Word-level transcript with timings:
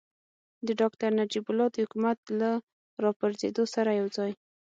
د 0.65 0.67
ډاکتر 0.81 1.09
نجیب 1.19 1.45
الله 1.49 1.67
د 1.71 1.75
حکومت 1.85 2.17
له 2.39 2.49
راپرځېدو 3.03 3.63
سره 3.75 3.89
یوځای. 3.99 4.31